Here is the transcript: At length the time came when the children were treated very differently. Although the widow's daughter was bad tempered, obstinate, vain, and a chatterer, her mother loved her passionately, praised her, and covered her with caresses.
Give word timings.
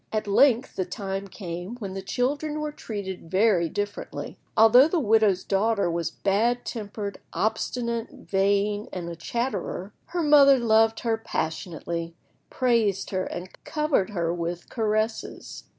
At 0.11 0.25
length 0.25 0.77
the 0.77 0.83
time 0.83 1.27
came 1.27 1.75
when 1.75 1.93
the 1.93 2.01
children 2.01 2.59
were 2.59 2.71
treated 2.71 3.29
very 3.29 3.69
differently. 3.69 4.35
Although 4.57 4.87
the 4.87 4.99
widow's 4.99 5.43
daughter 5.43 5.91
was 5.91 6.09
bad 6.09 6.65
tempered, 6.65 7.19
obstinate, 7.33 8.09
vain, 8.09 8.87
and 8.91 9.07
a 9.09 9.15
chatterer, 9.15 9.93
her 10.07 10.23
mother 10.23 10.57
loved 10.57 11.01
her 11.01 11.17
passionately, 11.19 12.15
praised 12.49 13.11
her, 13.11 13.25
and 13.25 13.53
covered 13.63 14.09
her 14.09 14.33
with 14.33 14.69
caresses. 14.71 15.65